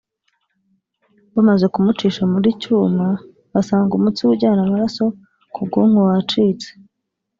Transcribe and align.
bamaze 1.33 1.65
kumucisha 1.73 2.21
muri 2.33 2.49
cyuma 2.61 3.07
basanga 3.53 3.91
umutsi 3.95 4.21
we 4.23 4.31
ujyana 4.35 4.61
amaraso 4.63 5.03
ku 5.53 5.59
bwonko 5.67 5.99
wacitse” 6.09 6.69